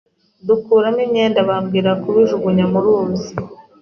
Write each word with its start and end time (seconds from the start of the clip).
dukuramo 0.47 1.01
imyenda 1.05 1.39
bambwira 1.49 1.89
kubijugunya 2.01 2.65
mu 2.71 2.79
ruzi 2.83 3.31